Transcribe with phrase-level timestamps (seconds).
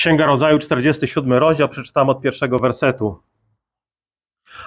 [0.00, 3.16] Księga Rodzaju, 47 rozdział, przeczytam od pierwszego wersetu.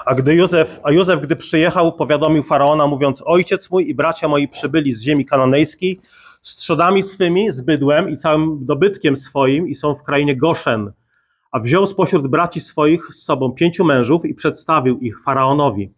[0.06, 4.48] A gdy Józef, a Józef, gdy przyjechał, powiadomił faraona, mówiąc: Ojciec mój i bracia moi
[4.48, 6.00] przybyli z ziemi kananejskiej
[6.42, 10.92] z trzodami swymi, z bydłem i całym dobytkiem swoim i są w krainie Goszen.
[11.52, 15.94] A wziął spośród braci swoich z sobą pięciu mężów i przedstawił ich faraonowi.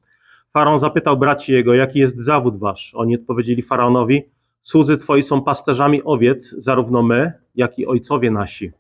[0.54, 2.92] Faraon zapytał braci jego, jaki jest zawód wasz?
[2.96, 4.24] Oni odpowiedzieli faraonowi:
[4.62, 8.72] Słudzy twoi są pasterzami owiec, zarówno my, jak i ojcowie nasi.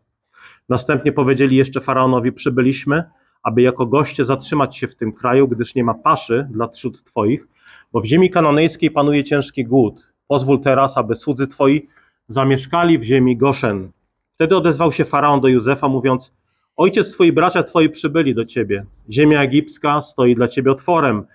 [0.69, 3.03] Następnie powiedzieli jeszcze faraonowi: Przybyliśmy,
[3.43, 7.47] aby jako goście zatrzymać się w tym kraju, gdyż nie ma paszy dla trzód twoich,
[7.91, 10.13] bo w ziemi kanonejskiej panuje ciężki głód.
[10.27, 11.87] Pozwól teraz, aby słudzy twoi
[12.27, 13.91] zamieszkali w ziemi Goszen.
[14.35, 16.33] Wtedy odezwał się faraon do Józefa, mówiąc:
[16.75, 18.85] Ojciec twoi bracia twoi przybyli do ciebie.
[19.09, 21.25] Ziemia egipska stoi dla ciebie otworem.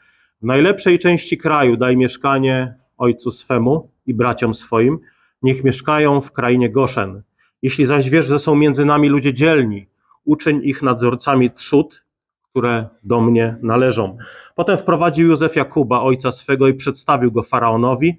[0.43, 4.99] W najlepszej części kraju daj mieszkanie ojcu swemu i braciom swoim.
[5.43, 7.23] Niech mieszkają w krainie Goszen.
[7.63, 9.87] Jeśli zaś wiesz, że są między nami ludzie dzielni,
[10.25, 12.05] uczyń ich nadzorcami trzód,
[12.43, 14.17] które do mnie należą.
[14.55, 18.19] Potem wprowadził Józef Jakuba, ojca swego, i przedstawił go faraonowi.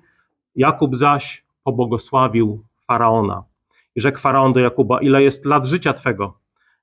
[0.56, 3.44] Jakub zaś pobłogosławił faraona.
[3.96, 6.38] I rzekł faraon do Jakuba: Ile jest lat życia twego?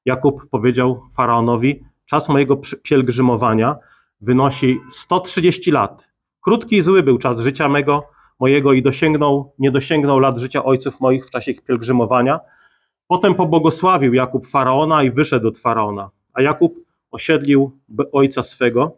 [0.05, 3.77] Jakub powiedział faraonowi: Czas mojego pielgrzymowania
[4.20, 6.09] wynosi 130 lat.
[6.41, 8.05] Krótki i zły był czas życia mego,
[8.41, 12.41] mojego i dosięgnął, nie dosięgnął lat życia ojców moich w czasie ich pielgrzymowania.
[13.08, 16.11] Potem pobłogosławił Jakub faraona i wyszedł od faraona.
[16.34, 16.75] A Jakub
[17.11, 17.78] osiedlił
[18.12, 18.97] ojca swego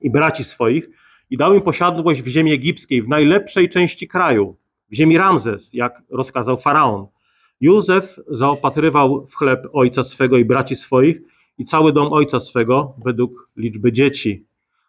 [0.00, 0.88] i braci swoich
[1.30, 4.56] i dał im posiadłość w ziemi egipskiej, w najlepszej części kraju,
[4.90, 7.06] w ziemi Ramzes, jak rozkazał faraon.
[7.60, 11.20] Józef zaopatrywał w chleb ojca swego i braci swoich
[11.58, 14.46] i cały dom ojca swego według liczby dzieci.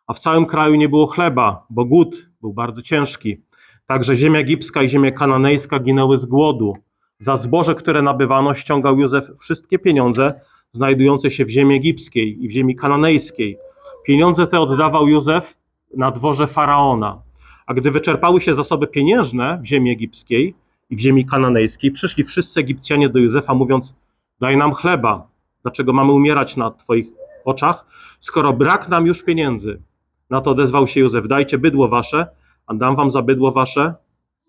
[0.08, 3.41] A w całym kraju nie było chleba, bo głód był bardzo ciężki.
[3.90, 6.78] Także ziemia egipska i ziemia kananejska ginęły z głodu.
[7.20, 12.52] Za zboże, które nabywano, ściągał Józef wszystkie pieniądze znajdujące się w ziemi egipskiej i w
[12.52, 13.58] ziemi kananejskiej.
[14.06, 15.58] Pieniądze te oddawał Józef
[15.97, 17.22] na dworze faraona.
[17.66, 20.56] A gdy wyczerpały się zasoby pieniężne w ziemi egipskiej
[20.90, 23.96] i w ziemi kananejskiej, przyszli wszyscy Egipcjanie do Józefa, mówiąc:
[24.40, 25.28] Daj nam chleba,
[25.62, 27.08] dlaczego mamy umierać na Twoich
[27.46, 27.86] oczach,
[28.19, 29.81] skoro brak nam już pieniędzy.
[30.30, 32.28] Na to odezwał się Józef: Dajcie bydło wasze,
[32.69, 33.94] a dam wam za bydło wasze,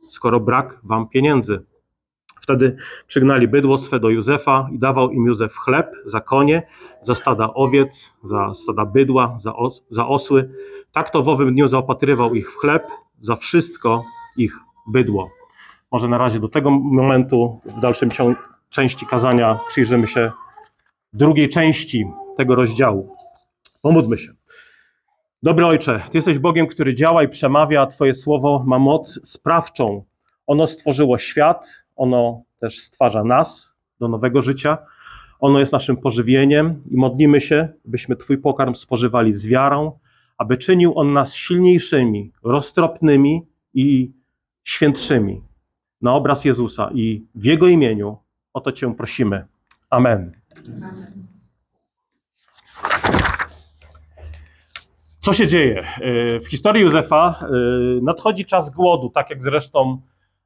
[0.08, 1.64] skoro brak wam pieniędzy.
[2.40, 2.76] Wtedy
[3.06, 6.66] przygnali bydło swe do Józefa i dawał im Józef chleb za konie,
[7.02, 10.50] za stada owiec, za stada bydła, za, os, za osły.
[10.92, 12.82] Tak to w owym dniu zaopatrywał ich w chleb,
[13.20, 14.04] za wszystko
[14.36, 15.30] ich bydło.
[15.92, 18.10] Może na razie do tego momentu, w dalszym
[18.70, 20.32] części kazania przyjrzymy się
[21.12, 22.06] drugiej części
[22.36, 23.16] tego rozdziału.
[23.82, 24.39] Pomódlmy się.
[25.42, 30.04] Dobry Ojcze, Ty jesteś Bogiem, który działa i przemawia, a Twoje słowo ma moc sprawczą.
[30.46, 34.78] Ono stworzyło świat, ono też stwarza nas do nowego życia.
[35.40, 39.98] Ono jest naszym pożywieniem i modlimy się, byśmy Twój pokarm spożywali z wiarą,
[40.38, 44.12] aby czynił on nas silniejszymi, roztropnymi i
[44.64, 45.42] świętszymi
[46.02, 46.90] na obraz Jezusa.
[46.94, 48.16] I w Jego imieniu
[48.52, 49.44] o to Cię prosimy.
[49.90, 50.32] Amen.
[55.20, 55.86] Co się dzieje?
[56.44, 57.40] W historii Józefa
[57.98, 60.00] y, nadchodzi czas głodu, tak jak zresztą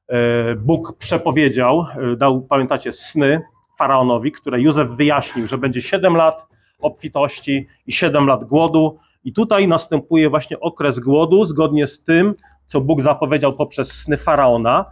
[0.08, 3.42] E, Bóg przepowiedział, e, dał, pamiętacie, sny
[3.78, 6.46] faraonowi, które Józef wyjaśnił, że będzie 7 lat
[6.80, 8.98] obfitości i 7 lat głodu.
[9.24, 12.34] I tutaj następuje właśnie okres głodu, zgodnie z tym,
[12.66, 14.84] co Bóg zapowiedział poprzez sny faraona.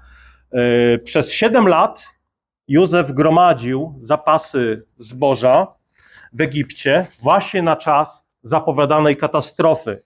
[0.53, 2.04] E, przez 7 lat
[2.69, 5.66] Józef gromadził zapasy zboża
[6.32, 10.03] w Egipcie właśnie na czas zapowiadanej katastrofy.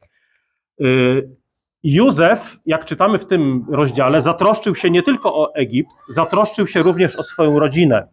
[1.82, 7.16] Józef, jak czytamy w tym rozdziale, zatroszczył się nie tylko o Egipt, zatroszczył się również
[7.16, 8.08] o swoją rodzinę.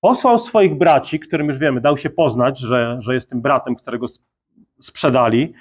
[0.00, 4.06] Posłał swoich braci, którym już wiemy, dał się poznać, że, że jest tym bratem, którego
[4.80, 5.54] sprzedali.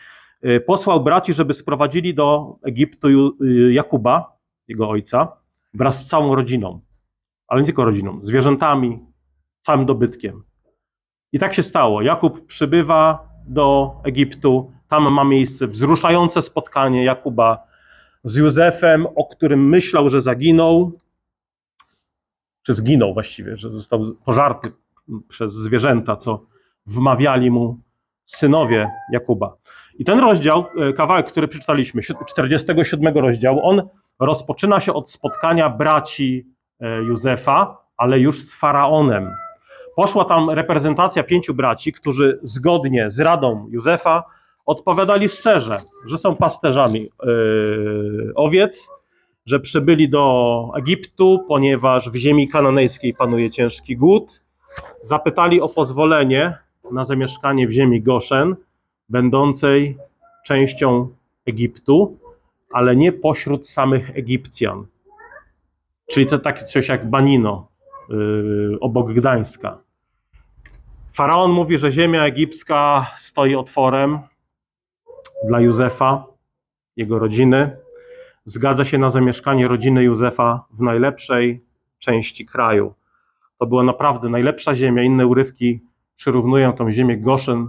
[0.45, 4.37] Y, posłał braci, żeby sprowadzili do Egiptu y, Jakuba,
[4.67, 5.27] jego ojca,
[5.73, 6.81] wraz z całą rodziną.
[7.47, 8.99] Ale nie tylko rodziną, zwierzętami,
[9.61, 10.43] całym dobytkiem.
[11.31, 12.01] I tak się stało.
[12.01, 17.67] Jakub przybywa do Egiptu, tam ma miejsce wzruszające spotkanie Jakuba
[18.23, 20.91] z Józefem, o którym myślał, że zaginął,
[22.63, 24.71] czy zginął właściwie, że został pożarty
[25.27, 26.45] przez zwierzęta, co
[26.85, 27.79] wmawiali mu
[28.25, 29.57] synowie Jakuba.
[29.97, 33.81] I ten rozdział, e, kawałek, który przeczytaliśmy, 47 rozdział, on
[34.19, 36.47] rozpoczyna się od spotkania braci
[36.79, 39.31] e, Józefa, ale już z faraonem.
[39.97, 44.23] Poszła tam reprezentacja pięciu braci, którzy zgodnie z radą Józefa
[44.65, 48.89] odpowiadali szczerze, że są pasterzami yy, owiec,
[49.45, 54.41] że przybyli do Egiptu, ponieważ w ziemi kananejskiej panuje ciężki głód
[55.03, 56.57] zapytali o pozwolenie
[56.91, 58.55] na zamieszkanie w ziemi Goszen,
[59.09, 59.97] będącej
[60.45, 61.09] częścią
[61.45, 62.17] Egiptu,
[62.71, 64.85] ale nie pośród samych Egipcjan.
[66.07, 67.67] Czyli to takie coś jak Banino
[68.09, 69.86] yy, obok Gdańska.
[71.17, 74.19] Faraon mówi, że ziemia egipska stoi otworem
[75.47, 76.25] dla Józefa,
[76.95, 77.77] jego rodziny.
[78.45, 81.65] Zgadza się na zamieszkanie rodziny Józefa w najlepszej
[81.99, 82.93] części kraju.
[83.59, 85.03] To była naprawdę najlepsza ziemia.
[85.03, 85.79] Inne urywki
[86.15, 87.67] przyrównują tą ziemię Goszen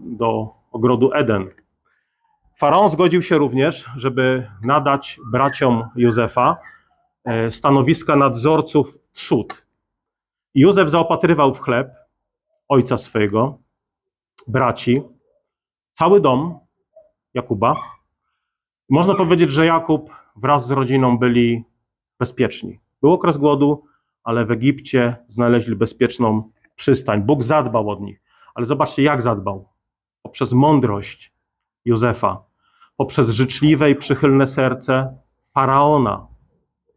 [0.00, 1.50] do ogrodu Eden.
[2.58, 6.56] Faraon zgodził się również, żeby nadać braciom Józefa
[7.24, 9.66] e, stanowiska nadzorców trzód.
[10.54, 12.01] Józef zaopatrywał w chleb
[12.72, 13.58] ojca swojego,
[14.48, 15.02] braci,
[15.92, 16.58] cały dom
[17.34, 17.74] Jakuba.
[18.90, 21.64] Można powiedzieć, że Jakub wraz z rodziną byli
[22.18, 22.80] bezpieczni.
[23.02, 23.84] Był okres głodu,
[24.24, 27.22] ale w Egipcie znaleźli bezpieczną przystań.
[27.22, 28.22] Bóg zadbał od nich.
[28.54, 29.68] Ale zobaczcie, jak zadbał.
[30.22, 31.32] Poprzez mądrość
[31.84, 32.44] Józefa,
[32.96, 35.18] poprzez życzliwe i przychylne serce
[35.54, 36.26] faraona.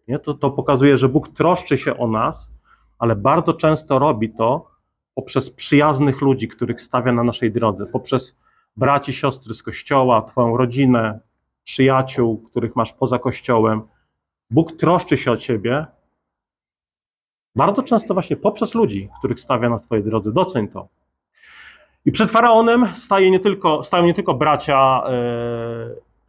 [0.07, 0.19] Nie?
[0.19, 2.53] To, to pokazuje, że Bóg troszczy się o nas,
[2.99, 4.74] ale bardzo często robi to
[5.15, 8.37] poprzez przyjaznych ludzi, których stawia na naszej drodze, poprzez
[8.77, 11.19] braci, siostry z kościoła, Twoją rodzinę,
[11.63, 13.81] przyjaciół, których masz poza kościołem.
[14.51, 15.85] Bóg troszczy się o Ciebie
[17.55, 20.31] bardzo często właśnie poprzez ludzi, których stawia na Twojej drodze.
[20.31, 20.87] Doceń to.
[22.05, 25.11] I przed faraonem staje nie tylko, stają nie tylko bracia e,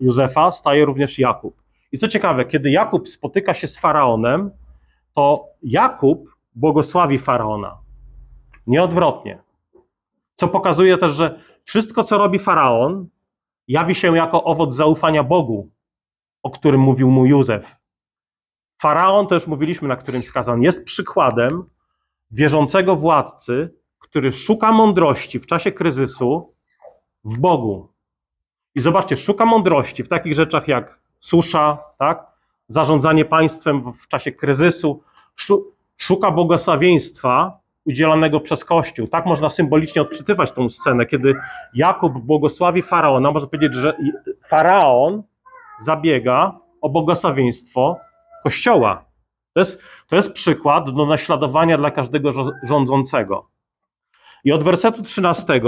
[0.01, 1.63] Józefa, staje również Jakub.
[1.93, 4.51] I co ciekawe, kiedy Jakub spotyka się z faraonem,
[5.15, 7.86] to Jakub błogosławi faraona.
[8.67, 9.43] Nie odwrotnie.
[10.37, 13.09] Co pokazuje też, że wszystko, co robi faraon,
[13.69, 15.71] jawi się jako owoc zaufania Bogu,
[16.43, 17.77] o którym mówił mu Józef.
[18.83, 21.65] Faraon, to już mówiliśmy na którym skazan, jest przykładem
[22.31, 26.55] wierzącego władcy, który szuka mądrości w czasie kryzysu
[27.25, 27.89] w Bogu.
[28.75, 32.27] I zobaczcie, szuka mądrości w takich rzeczach jak susza, tak?
[32.69, 35.03] zarządzanie państwem w czasie kryzysu,
[35.97, 39.07] szuka błogosławieństwa udzielanego przez Kościół.
[39.07, 41.35] Tak można symbolicznie odczytywać tą scenę, kiedy
[41.75, 43.31] Jakub błogosławi faraona.
[43.31, 43.97] Można powiedzieć, że
[44.49, 45.23] faraon
[45.81, 47.99] zabiega o błogosławieństwo
[48.43, 49.05] Kościoła.
[49.53, 52.31] To jest, to jest przykład do naśladowania dla każdego
[52.63, 53.49] rządzącego.
[54.45, 55.61] I od wersetu 13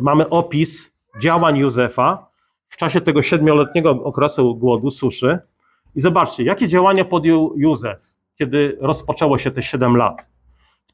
[0.00, 0.92] mamy opis
[1.22, 2.26] działań Józefa
[2.68, 5.38] w czasie tego siedmioletniego okresu głodu, suszy.
[5.96, 7.98] I zobaczcie, jakie działania podjął Józef,
[8.38, 10.33] kiedy rozpoczęło się te siedem lat.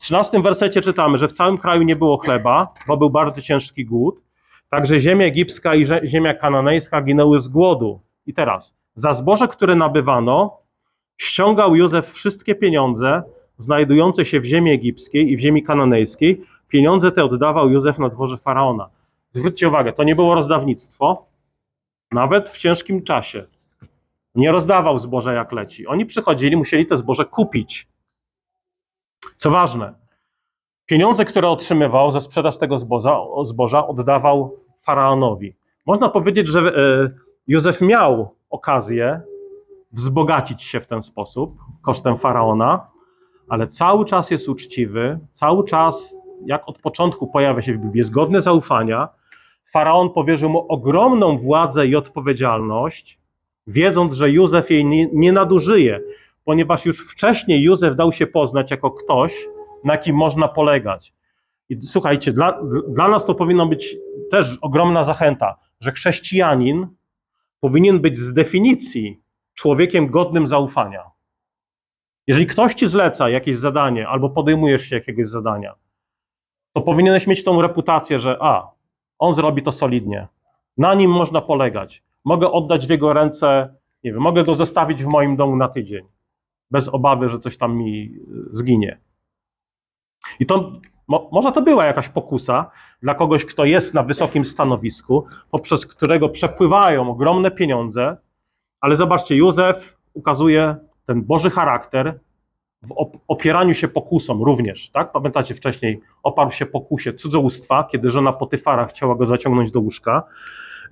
[0.01, 3.85] W 13 wersecie czytamy, że w całym kraju nie było chleba, bo był bardzo ciężki
[3.85, 4.21] głód.
[4.71, 8.01] Także ziemia egipska i ziemia kananejska ginęły z głodu.
[8.27, 10.59] I teraz, za zboże, które nabywano,
[11.17, 13.23] ściągał Józef wszystkie pieniądze
[13.59, 16.41] znajdujące się w ziemi egipskiej i w ziemi kananejskiej.
[16.69, 18.89] Pieniądze te oddawał Józef na dworze faraona.
[19.33, 21.27] Zwróćcie uwagę, to nie było rozdawnictwo,
[22.13, 23.47] nawet w ciężkim czasie.
[24.35, 25.87] Nie rozdawał zboża jak leci.
[25.87, 27.90] Oni przychodzili, musieli te zboże kupić.
[29.37, 29.95] Co ważne,
[30.87, 35.55] pieniądze, które otrzymywał za sprzedaż tego zboża, zboża oddawał faraonowi.
[35.87, 37.11] Można powiedzieć, że e,
[37.47, 39.21] Józef miał okazję
[39.93, 42.87] wzbogacić się w ten sposób kosztem faraona,
[43.49, 48.45] ale cały czas jest uczciwy, cały czas, jak od początku pojawia się w Biblii, jest
[48.45, 49.09] zaufania.
[49.73, 53.19] Faraon powierzył mu ogromną władzę i odpowiedzialność,
[53.67, 56.01] wiedząc, że Józef jej nie nadużyje,
[56.51, 59.47] ponieważ już wcześniej Józef dał się poznać jako ktoś,
[59.85, 61.15] na kim można polegać.
[61.69, 63.97] I słuchajcie, dla, dla nas to powinno być
[64.31, 66.87] też ogromna zachęta, że chrześcijanin
[67.61, 69.21] powinien być z definicji
[69.55, 71.03] człowiekiem godnym zaufania.
[72.27, 75.75] Jeżeli ktoś ci zleca jakieś zadanie albo podejmujesz się jakiegoś zadania,
[76.73, 78.71] to powinieneś mieć tą reputację, że a,
[79.19, 80.29] on zrobi to solidnie,
[80.79, 85.07] na nim można polegać, mogę oddać w jego ręce, nie wiem, mogę go zostawić w
[85.07, 86.07] moim domu na tydzień,
[86.71, 88.17] bez obawy, że coś tam mi y,
[88.53, 88.99] zginie.
[90.41, 90.73] I to
[91.09, 92.71] mo, może to była jakaś pokusa
[93.03, 98.17] dla kogoś, kto jest na wysokim stanowisku, poprzez którego przepływają ogromne pieniądze,
[98.81, 102.21] ale zobaczcie, Józef ukazuje ten Boży charakter
[102.83, 102.95] w
[103.29, 105.13] opieraniu się pokusom również, tak?
[105.13, 110.23] Pamiętacie wcześniej, oparł się pokusie cudzołóstwa, kiedy żona Potyfara chciała go zaciągnąć do łóżka.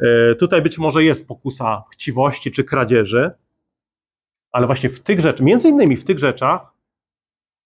[0.01, 3.31] E, tutaj być może jest pokusa chciwości czy kradzieży,
[4.53, 6.73] ale właśnie w tych rzeczach, między innymi w tych rzeczach,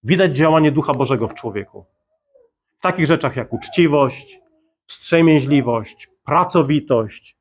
[0.03, 1.85] widać działanie Ducha Bożego w człowieku.
[2.79, 4.39] W takich rzeczach jak uczciwość,
[4.85, 7.37] wstrzemięźliwość, pracowitość,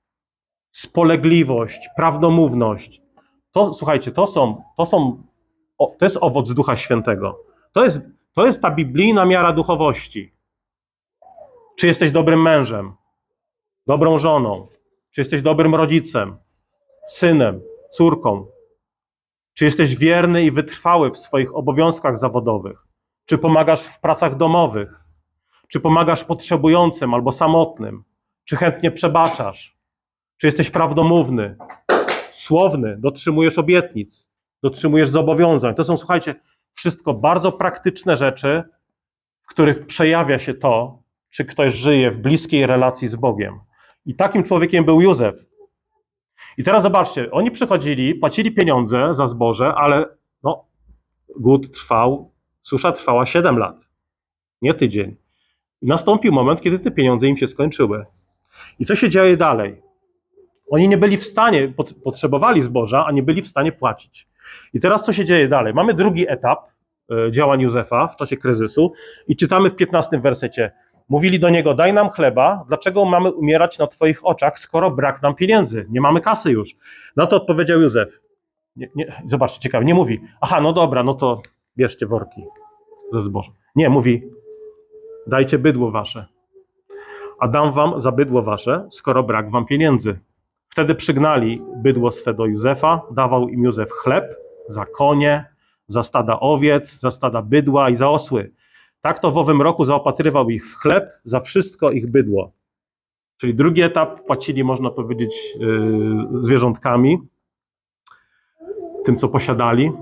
[0.70, 3.02] spolegliwość, prawdomówność.
[3.52, 5.22] To, słuchajcie, to są, to są,
[5.78, 7.38] to jest owoc Ducha Świętego.
[7.72, 8.00] To jest
[8.34, 10.32] To jest ta biblijna miara duchowości.
[11.76, 12.92] Czy jesteś dobrym mężem,
[13.86, 14.66] dobrą żoną,
[15.10, 16.36] czy jesteś dobrym rodzicem,
[17.06, 18.46] synem, córką,
[19.54, 22.86] czy jesteś wierny i wytrwały w swoich obowiązkach zawodowych,
[23.26, 25.00] czy pomagasz w pracach domowych,
[25.68, 28.04] czy pomagasz potrzebującym albo samotnym,
[28.44, 29.76] czy chętnie przebaczasz,
[30.36, 31.56] czy jesteś prawdomówny,
[32.30, 34.28] słowny, dotrzymujesz obietnic,
[34.62, 35.74] dotrzymujesz zobowiązań.
[35.74, 36.34] To są, słuchajcie,
[36.74, 38.62] wszystko bardzo praktyczne rzeczy,
[39.42, 43.60] w których przejawia się to, czy ktoś żyje w bliskiej relacji z Bogiem.
[44.06, 45.44] I takim człowiekiem był Józef.
[46.58, 50.06] I teraz zobaczcie, oni przychodzili, płacili pieniądze za zboże, ale
[50.42, 50.64] no,
[51.36, 52.32] głód trwał,
[52.62, 53.88] susza trwała 7 lat,
[54.62, 55.16] nie tydzień.
[55.82, 58.06] I nastąpił moment, kiedy te pieniądze im się skończyły.
[58.78, 59.82] I co się dzieje dalej?
[60.70, 61.72] Oni nie byli w stanie,
[62.04, 64.28] potrzebowali zboża, a nie byli w stanie płacić.
[64.74, 65.74] I teraz co się dzieje dalej?
[65.74, 66.58] Mamy drugi etap
[67.10, 68.92] e, działań Józefa w czasie kryzysu
[69.28, 70.72] i czytamy w 15 wersecie.
[71.12, 75.34] Mówili do niego: Daj nam chleba, dlaczego mamy umierać na Twoich oczach, skoro brak nam
[75.34, 75.86] pieniędzy?
[75.90, 76.76] Nie mamy kasy już.
[77.16, 78.20] Na to odpowiedział Józef.
[78.76, 81.42] Nie, nie, zobaczcie, ciekawe, nie mówi: Aha, no dobra, no to
[81.76, 82.44] bierzcie worki
[83.12, 83.54] ze zbożem.
[83.76, 84.22] Nie, mówi:
[85.26, 86.26] Dajcie bydło wasze,
[87.40, 90.18] a dam wam za bydło wasze, skoro brak wam pieniędzy.
[90.68, 94.36] Wtedy przygnali bydło swe do Józefa, dawał im Józef chleb
[94.68, 95.44] za konie,
[95.88, 98.50] za stada owiec, za stada bydła i za osły.
[99.02, 102.52] Tak to w owym roku zaopatrywał ich w chleb, za wszystko ich bydło.
[103.36, 107.18] Czyli drugi etap płacili, można powiedzieć, yy, zwierzątkami,
[109.04, 109.92] tym co posiadali,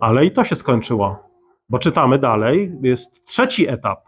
[0.00, 1.16] ale i to się skończyło,
[1.68, 4.04] bo czytamy dalej, jest trzeci etap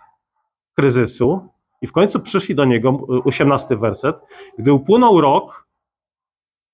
[0.74, 1.48] kryzysu,
[1.82, 4.16] i w końcu przyszli do niego, 18 werset,
[4.58, 5.61] gdy upłynął rok,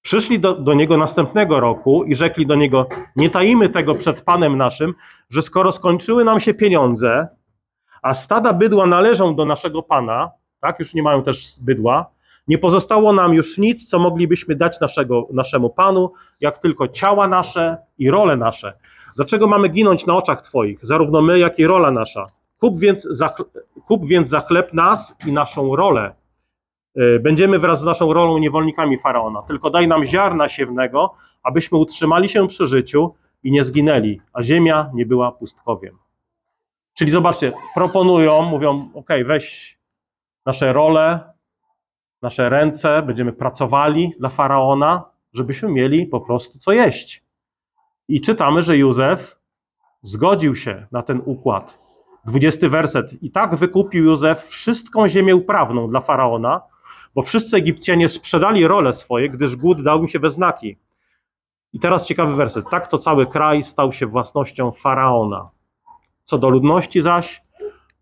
[0.03, 2.87] przyszli do, do niego następnego roku i rzekli do niego:
[3.17, 4.95] Nie tajimy tego przed Panem naszym,
[5.31, 7.29] że skoro skończyły nam się pieniądze,
[8.03, 12.11] a stada bydła należą do naszego Pana, tak, już nie mają też bydła,
[12.49, 17.77] nie pozostało nam już nic, co moglibyśmy dać naszego, naszemu Panu, jak tylko ciała nasze
[17.99, 18.73] i role nasze.
[19.17, 22.23] Dlaczego mamy ginąć na oczach Twoich, zarówno my, jak i rola nasza?
[22.59, 23.35] Kup więc za,
[23.87, 26.15] kup więc za chleb nas i naszą rolę.
[26.99, 29.43] Y, będziemy wraz z naszą rolą niewolnikami faraona.
[29.43, 33.15] Tylko daj nam ziarna siewnego, abyśmy utrzymali się przy życiu
[33.45, 35.99] i nie zginęli, a ziemia nie była pustkowiem.
[36.95, 39.79] Czyli zobaczcie, proponują, mówią: OK, weź
[40.47, 41.33] nasze role,
[42.23, 47.25] nasze ręce, będziemy pracowali dla faraona, żebyśmy mieli po prostu co jeść.
[48.09, 49.39] I czytamy, że Józef
[50.03, 51.79] zgodził się na ten układ.
[52.25, 53.23] 20 werset.
[53.23, 56.63] I tak wykupił Józef wszystką ziemię uprawną dla faraona,
[57.19, 60.77] bo wszyscy Egipcjanie sprzedali role swoje, gdyż głód dał im się we znaki.
[61.73, 62.71] I teraz ciekawy werset.
[62.71, 65.51] Tak to cały kraj stał się własnością faraona.
[66.25, 67.43] Co do ludności zaś,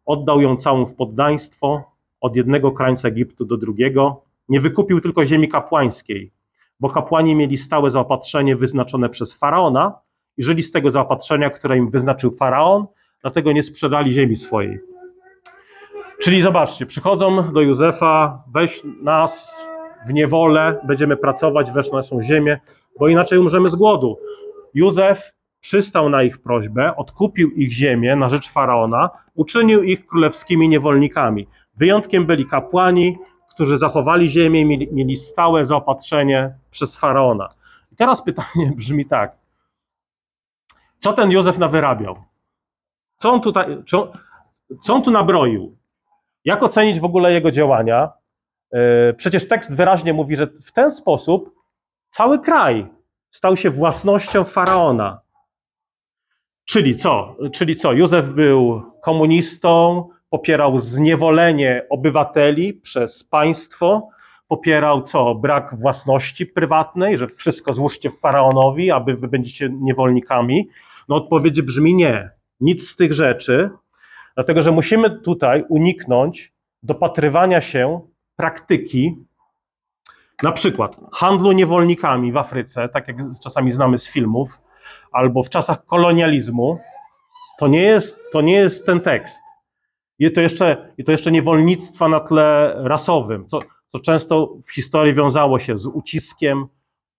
[0.07, 1.85] oddał ją całą w poddaństwo,
[2.21, 4.23] od jednego krańca Egiptu do drugiego.
[4.49, 6.33] Nie wykupił tylko ziemi kapłańskiej,
[6.81, 9.99] bo kapłani mieli stałe zaopatrzenie wyznaczone przez faraona
[10.37, 12.87] i żyli z tego zaopatrzenia, które im wyznaczył faraon,
[13.23, 14.96] dlatego nie sprzedali ziemi swojej.
[16.23, 19.57] Czyli zobaczcie, przychodzą do Józefa, weź nas
[20.07, 22.61] w niewolę, będziemy pracować, weź naszą ziemię,
[22.99, 24.19] bo inaczej umrzemy z głodu.
[24.75, 31.49] Józef przystał na ich prośbę, odkupił ich ziemię na rzecz faraona, uczynił ich królewskimi niewolnikami.
[31.77, 33.19] Wyjątkiem byli kapłani,
[33.55, 37.49] którzy zachowali ziemię i mieli, stałe zaopatrzenie przez faraona.
[37.93, 39.37] I teraz pytanie brzmi tak:
[40.99, 42.17] co ten Józef nawyrabiał?
[43.19, 43.83] Co on, tutaj,
[44.83, 45.77] co on tu nabroił?
[46.47, 48.12] Jak ocenić w ogóle jego działania?
[48.73, 51.55] E, przecież tekst wyraźnie mówi, że w ten sposób
[52.09, 52.87] cały kraj
[53.31, 55.21] stał się własnością faraona.
[56.65, 57.37] Czyli co?
[57.53, 57.93] Czyli co?
[57.93, 64.09] Józef był komunistą, popierał zniewolenie obywateli przez państwo,
[64.49, 65.35] popierał co?
[65.35, 70.69] Brak własności prywatnej, że wszystko złóżcie faraonowi, aby wy będziecie niewolnikami.
[71.09, 73.71] No odpowiedź brzmi nie nic z tych rzeczy,
[74.37, 76.52] dlatego że musimy tutaj uniknąć
[76.83, 78.00] dopatrywania się
[78.37, 79.16] praktyki,
[80.43, 84.61] na przykład handlu niewolnikami w Afryce, tak jak czasami znamy z filmów,
[85.12, 86.78] albo w czasach kolonializmu.
[87.59, 89.43] To nie jest, to nie jest ten tekst.
[90.19, 93.59] I to jeszcze, to jeszcze niewolnictwa na tle rasowym, co,
[93.93, 96.66] co często w historii wiązało się z uciskiem,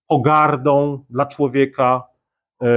[0.08, 2.02] pogardą dla człowieka,
[2.60, 2.68] yy,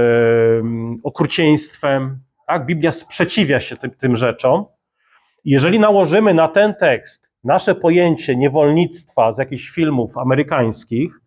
[1.02, 2.18] okrucieństwem.
[2.46, 2.66] Tak?
[2.66, 4.64] Biblia sprzeciwia się tym, tym rzeczom.
[5.44, 11.20] Jeżeli nałożymy na ten tekst nasze pojęcie niewolnictwa z jakichś filmów amerykańskich,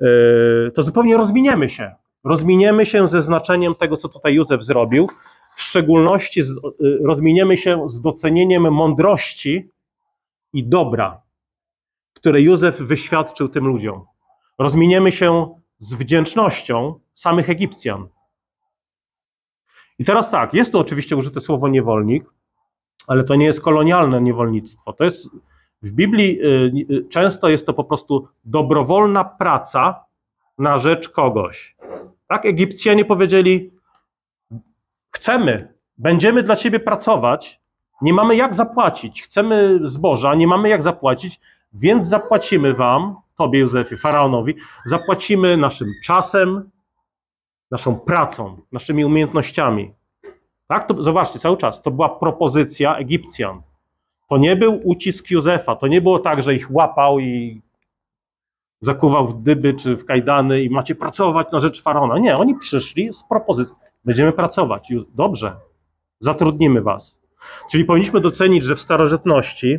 [0.00, 1.94] yy, to zupełnie rozminiemy się.
[2.24, 5.08] Rozminiemy się ze znaczeniem tego, co tutaj Józef zrobił,
[5.56, 6.54] w szczególności z, y,
[7.04, 9.70] rozminiemy się z docenieniem mądrości
[10.52, 11.22] i dobra,
[12.14, 14.04] które Józef wyświadczył tym ludziom.
[14.58, 18.08] Rozminiemy się z wdzięcznością samych Egipcjan.
[20.00, 22.24] I teraz tak, jest tu oczywiście użyte słowo niewolnik,
[23.06, 24.92] ale to nie jest kolonialne niewolnictwo.
[24.92, 25.28] To jest
[25.82, 30.04] w Biblii y, y, często jest to po prostu dobrowolna praca
[30.58, 31.76] na rzecz kogoś.
[32.26, 33.70] Tak, Egipcjanie powiedzieli:
[35.10, 37.60] Chcemy, będziemy dla ciebie pracować,
[38.02, 41.40] nie mamy jak zapłacić, chcemy zboża, nie mamy jak zapłacić,
[41.72, 44.54] więc zapłacimy wam, tobie Józefie, faraonowi,
[44.86, 46.70] zapłacimy naszym czasem,
[47.70, 49.94] naszą pracą, naszymi umiejętnościami.
[50.66, 53.62] Tak, to zobaczcie, cały czas to była propozycja Egipcjan.
[54.28, 57.62] To nie był ucisk Józefa, to nie było tak, że ich łapał i
[58.80, 62.18] zakuwał w dyby czy w kajdany i macie pracować na rzecz faraona.
[62.18, 63.74] Nie, oni przyszli z propozycją.
[64.04, 64.88] Będziemy pracować.
[65.14, 65.56] Dobrze,
[66.20, 67.18] zatrudnimy was.
[67.70, 69.78] Czyli powinniśmy docenić, że w starożytności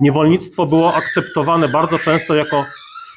[0.00, 2.64] niewolnictwo było akceptowane bardzo często jako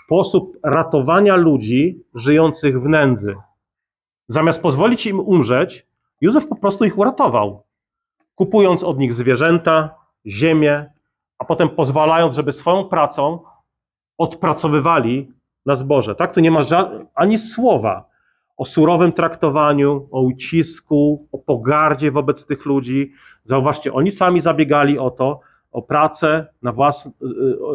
[0.06, 3.36] sposób ratowania ludzi żyjących w nędzy.
[4.32, 5.88] Zamiast pozwolić im umrzeć,
[6.22, 7.64] Józef po prostu ich uratował,
[8.36, 9.96] kupując od nich zwierzęta,
[10.26, 10.92] ziemię,
[11.40, 13.40] a potem pozwalając, żeby swoją pracą
[14.18, 15.32] odpracowywali
[15.66, 16.16] na zboże.
[16.16, 16.34] Tak?
[16.34, 16.62] Tu nie ma
[17.16, 18.06] ani słowa
[18.58, 23.12] o surowym traktowaniu, o ucisku, o pogardzie wobec tych ludzi.
[23.46, 25.40] Zauważcie, oni sami zabiegali o to,
[25.72, 27.12] o pracę na własne,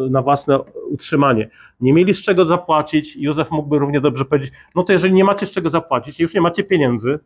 [0.09, 1.49] na własne utrzymanie.
[1.79, 3.15] Nie mieli z czego zapłacić.
[3.15, 6.41] Józef mógłby równie dobrze powiedzieć: No to jeżeli nie macie z czego zapłacić, już nie
[6.41, 7.19] macie pieniędzy,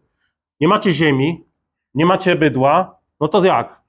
[0.59, 1.43] nie macie ziemi,
[1.95, 3.81] nie macie bydła, no to jak?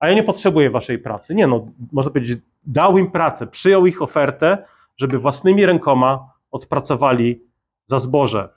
[0.00, 1.34] A ja nie potrzebuję waszej pracy.
[1.34, 4.64] Nie, no, można powiedzieć, dał im pracę, przyjął ich ofertę,
[4.96, 7.42] żeby własnymi rękoma odpracowali
[7.86, 8.48] za zboże.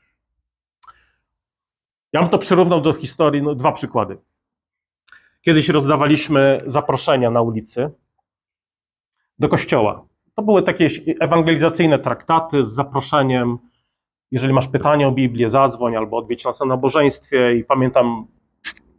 [2.14, 4.18] Ja bym to przyrównał do historii, no, dwa przykłady.
[5.42, 7.92] Kiedyś rozdawaliśmy zaproszenia na ulicy
[9.40, 10.06] do kościoła.
[10.36, 10.88] To były takie
[11.20, 13.58] ewangelizacyjne traktaty z zaproszeniem.
[14.32, 17.56] Jeżeli masz pytanie o Biblię, zadzwoń albo odwiedź nas na nabożeństwie.
[17.56, 18.28] I pamiętam,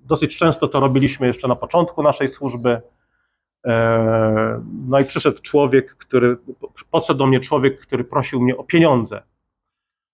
[0.04, 2.80] dosyć często to robiliśmy jeszcze na początku naszej służby.
[3.66, 6.36] E, no i przyszedł człowiek, który,
[6.90, 9.22] podszedł do mnie człowiek, który prosił mnie o pieniądze.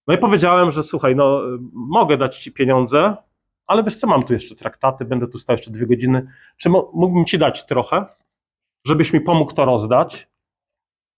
[0.07, 1.41] No i powiedziałem, że słuchaj, no
[1.73, 3.17] mogę dać ci pieniądze,
[3.69, 6.27] ale wiesz co, mam tu jeszcze traktaty, będę tu stał jeszcze dwie godziny.
[6.57, 8.07] Czy mógłbym ci dać trochę,
[8.85, 10.29] żebyś mi pomógł to rozdać?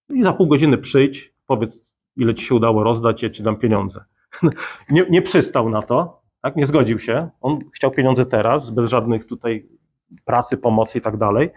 [0.08, 4.04] I za pół godziny przyjdź, powiedz, ile ci się udało rozdać, ja ci dam pieniądze.
[4.90, 6.56] nie, nie przystał na to, tak?
[6.56, 7.28] nie zgodził się.
[7.40, 9.66] On chciał pieniądze teraz, bez żadnych tutaj
[10.24, 11.50] pracy, pomocy i tak dalej.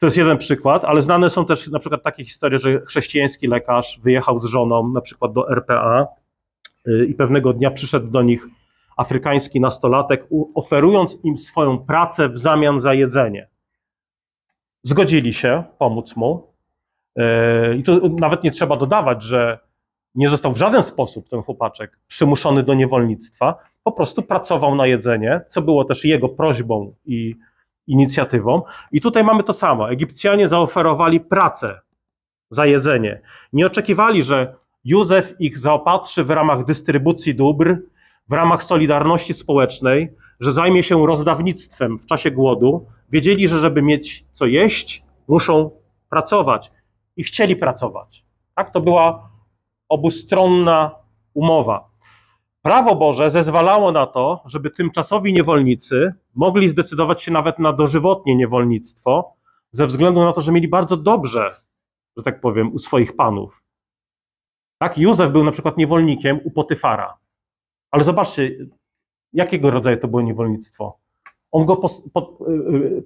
[0.00, 4.00] To jest jeden przykład, ale znane są też na przykład takie historie, że chrześcijański lekarz
[4.02, 6.06] wyjechał z żoną na przykład do RPA
[6.88, 8.46] y, i pewnego dnia przyszedł do nich
[8.98, 13.48] afrykański nastolatek, oferując im swoją pracę w zamian za jedzenie.
[14.82, 16.52] Zgodzili się pomóc mu.
[17.18, 17.22] Y,
[17.76, 19.58] I tu nawet nie trzeba dodawać, że
[20.14, 25.40] nie został w żaden sposób ten chłopaczek przymuszony do niewolnictwa, po prostu pracował na jedzenie,
[25.48, 27.36] co było też jego prośbą i
[27.86, 28.62] inicjatywą.
[28.92, 29.90] I tutaj mamy to samo.
[29.90, 31.80] Egipcjanie zaoferowali pracę
[32.50, 33.20] za jedzenie.
[33.52, 37.76] Nie oczekiwali, że Józef ich zaopatrzy w ramach dystrybucji dóbr,
[38.28, 40.08] w ramach solidarności społecznej,
[40.40, 42.86] że zajmie się rozdawnictwem w czasie głodu.
[43.10, 45.70] Wiedzieli, że żeby mieć co jeść, muszą
[46.10, 46.72] pracować
[47.16, 48.24] i chcieli pracować.
[48.54, 49.30] Tak, to była
[49.88, 50.94] obustronna
[51.34, 51.88] umowa.
[52.62, 59.34] Prawo Boże zezwalało na to, żeby tymczasowi niewolnicy mogli zdecydować się nawet na dożywotnie niewolnictwo,
[59.72, 61.54] ze względu na to, że mieli bardzo dobrze,
[62.16, 63.62] że tak powiem, u swoich panów.
[64.78, 67.16] Tak, Józef był na przykład niewolnikiem u Potyfara.
[67.90, 68.50] Ale zobaczcie,
[69.32, 70.98] jakiego rodzaju to było niewolnictwo.
[71.50, 71.80] On go,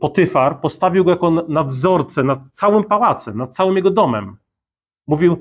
[0.00, 4.36] Potyfar, postawił go jako nadzorcę nad całym pałacem, nad całym jego domem.
[5.06, 5.36] Mówił,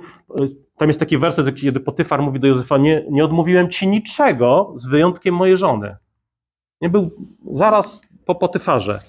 [0.77, 4.88] tam jest taki werset, kiedy Potyfar mówi do Józefa, nie, nie odmówiłem ci niczego z
[4.88, 5.97] wyjątkiem mojej żony.
[6.82, 7.12] Nie był
[7.51, 8.99] zaraz po Potyfarze.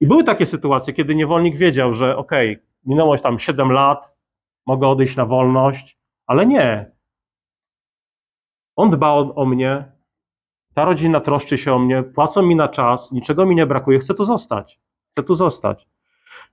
[0.00, 4.16] I były takie sytuacje, kiedy niewolnik wiedział, że okej, okay, minęło tam 7 lat,
[4.66, 6.97] mogę odejść na wolność, ale nie.
[8.78, 9.92] On dba o, o mnie,
[10.74, 14.14] ta rodzina troszczy się o mnie, płacą mi na czas, niczego mi nie brakuje, chcę
[14.14, 14.80] tu zostać.
[15.10, 15.88] Chcę tu zostać.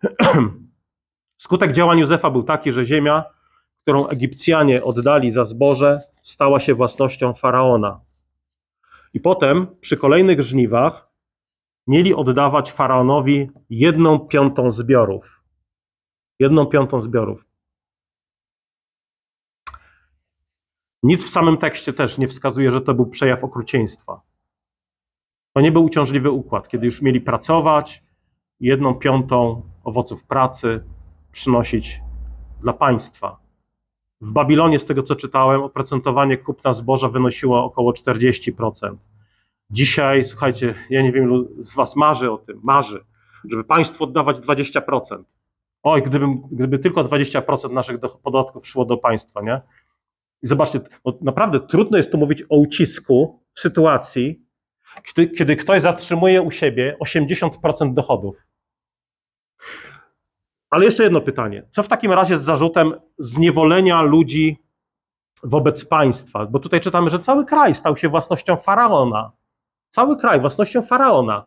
[1.44, 3.24] Skutek działań Józefa był taki, że ziemia,
[3.82, 8.00] którą Egipcjanie oddali za zboże, stała się własnością faraona.
[9.14, 11.10] I potem przy kolejnych żniwach
[11.88, 15.42] mieli oddawać faraonowi jedną piątą zbiorów.
[16.40, 17.45] Jedną piątą zbiorów.
[21.06, 24.22] Nic w samym tekście też nie wskazuje, że to był przejaw okrucieństwa.
[25.54, 28.04] To nie był uciążliwy układ, kiedy już mieli pracować,
[28.60, 30.84] jedną piątą owoców pracy
[31.32, 32.02] przynosić
[32.62, 33.38] dla państwa.
[34.22, 38.96] W Babilonie, z tego co czytałem, oprocentowanie kupna zboża wynosiło około 40%.
[39.70, 43.06] Dzisiaj, słuchajcie, ja nie wiem, ilu z Was marzy o tym, marzy,
[43.50, 45.24] żeby państwu oddawać 20%.
[45.84, 49.62] Oj, gdyby, gdyby tylko 20% naszych podatków szło do państwa, nie?
[50.44, 50.80] I zobaczcie,
[51.22, 54.46] naprawdę trudno jest tu mówić o ucisku w sytuacji,
[55.04, 58.36] kiedy, kiedy ktoś zatrzymuje u siebie 80% dochodów.
[60.70, 61.68] Ale jeszcze jedno pytanie.
[61.70, 64.58] Co w takim razie z zarzutem zniewolenia ludzi
[65.44, 66.46] wobec państwa?
[66.46, 69.32] Bo tutaj czytamy, że cały kraj stał się własnością faraona.
[69.90, 71.46] Cały kraj własnością faraona.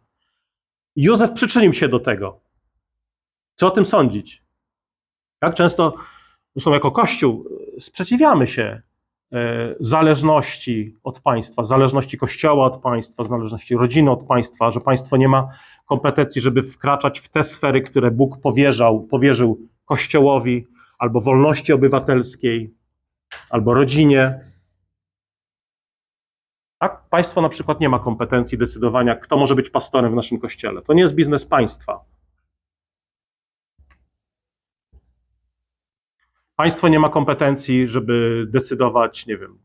[0.96, 2.40] Józef przyczynił się do tego.
[3.55, 4.42] Co o tym sądzić?
[5.42, 5.94] Jak często,
[6.59, 7.44] zresztą jako Kościół,
[7.81, 8.83] sprzeciwiamy się
[9.33, 15.29] e, zależności od państwa, zależności kościoła od państwa, zależności rodziny od państwa, że państwo nie
[15.29, 15.49] ma
[15.87, 20.66] kompetencji, żeby wkraczać w te sfery, które Bóg powierzał, powierzył kościołowi,
[20.99, 22.75] albo wolności obywatelskiej,
[23.51, 24.40] albo rodzinie.
[26.79, 27.03] Tak?
[27.11, 30.83] Państwo na przykład nie ma kompetencji decydowania, kto może być pastorem w naszym kościele.
[30.83, 32.05] To nie jest biznes państwa.
[36.59, 39.59] Państwo nie ma kompetencji, żeby decydować, nie wiem,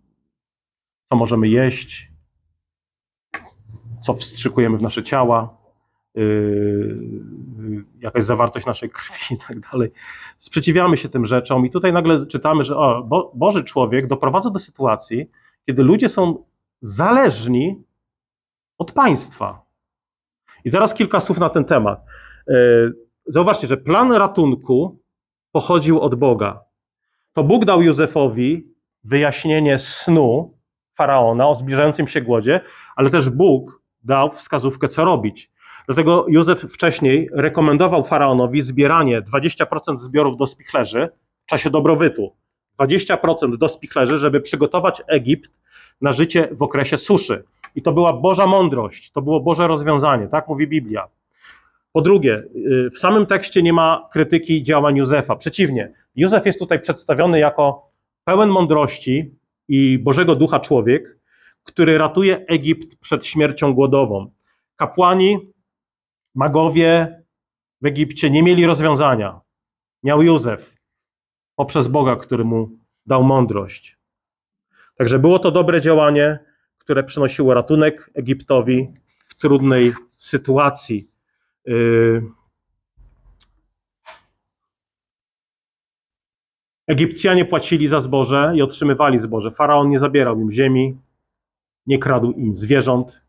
[1.10, 2.12] co możemy jeść,
[4.01, 5.58] co wstrzykujemy w nasze ciała,
[6.15, 9.91] yy, jakaś zawartość naszej krwi i tak dalej.
[10.39, 14.60] Sprzeciwiamy się tym rzeczom i tutaj nagle czytamy, że o, Bo, Boży człowiek doprowadza do
[14.60, 15.29] sytuacji,
[15.65, 16.45] kiedy ludzie są
[16.82, 17.84] zależni
[18.77, 19.65] od państwa.
[20.65, 22.06] I teraz kilka słów na ten temat.
[22.47, 22.93] Yy,
[23.25, 24.99] zauważcie, że plan ratunku
[25.51, 26.72] pochodził od Boga
[27.34, 28.67] to Bóg dał Józefowi
[29.04, 30.58] wyjaśnienie snu
[30.96, 32.62] faraona o zbliżającym się głodzie,
[32.96, 35.52] ale też Bóg dał wskazówkę, co robić.
[35.86, 41.10] Dlatego Józef wcześniej rekomendował faraonowi zbieranie 20% zbiorów do spichlerzy
[41.43, 42.36] w czasie dobrobytu.
[42.80, 45.52] 20% do spichlerzy, żeby przygotować Egipt
[46.02, 47.43] na życie w okresie suszy.
[47.76, 51.08] I to była Boża mądrość, to było Boże rozwiązanie, tak mówi Biblia.
[51.93, 55.36] Po drugie, y, w samym tekście nie ma krytyki działań Józefa.
[55.36, 57.91] Przeciwnie, Józef jest tutaj przedstawiony jako
[58.23, 59.36] pełen mądrości
[59.67, 61.19] i Bożego Ducha człowiek,
[61.63, 64.32] który ratuje Egipt przed śmiercią głodową.
[64.76, 65.54] Kapłani,
[66.36, 67.21] magowie
[67.82, 69.41] w Egipcie nie mieli rozwiązania.
[70.04, 70.73] Miał Józef
[71.56, 72.69] poprzez Boga, który mu
[73.06, 73.97] dał mądrość.
[74.97, 76.39] Także było to dobre działanie,
[76.78, 78.93] które przynosiło ratunek Egiptowi
[79.28, 81.10] w trudnej sytuacji.
[81.65, 82.23] Yy,
[86.88, 89.52] Egipcjanie płacili za zboże i otrzymywali zboże.
[89.52, 90.98] Faraon nie zabierał im ziemi,
[91.88, 93.22] nie kradł im zwierząt,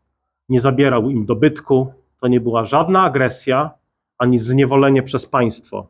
[0.49, 1.93] nie zabierał im dobytku.
[2.21, 3.71] To nie była żadna agresja
[4.17, 5.89] ani zniewolenie przez państwo.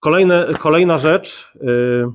[0.00, 1.52] Kolejne, kolejna rzecz.
[1.60, 2.12] Yy,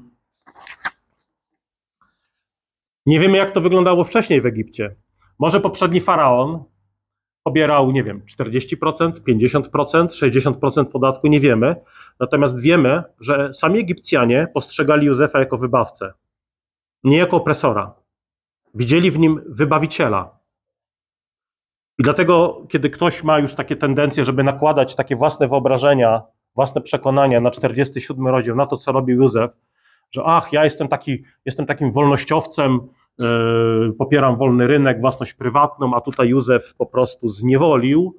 [3.06, 4.96] nie wiemy, jak to wyglądało wcześniej w Egipcie.
[5.40, 6.64] Może poprzedni faraon
[7.44, 11.76] pobierał, nie wiem, 40%, 50%, 60% podatku, nie wiemy.
[12.20, 16.14] Natomiast wiemy, że sami Egipcjanie postrzegali Józefa jako wybawcę,
[17.04, 17.94] nie jako opresora.
[18.74, 20.40] Widzieli w nim wybawiciela.
[22.00, 26.22] I dlatego, kiedy ktoś ma już takie tendencje, żeby nakładać takie własne wyobrażenia,
[26.56, 29.52] własne przekonania na 47 rozdział, na to, co robił Józef,
[30.12, 32.80] że ach, ja jestem, taki, jestem takim wolnościowcem,
[33.20, 38.16] yy, popieram wolny rynek, własność prywatną, a tutaj Józef po prostu zniewolił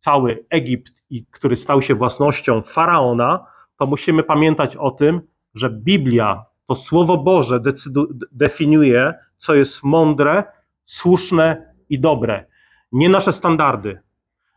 [0.00, 0.92] cały Egipt,
[1.30, 5.20] który stał się własnością faraona, to musimy pamiętać o tym,
[5.54, 10.44] że Biblia, to Słowo Boże decydu, definiuje, co jest mądre,
[10.84, 12.46] słuszne i dobre.
[12.92, 14.00] Nie nasze standardy,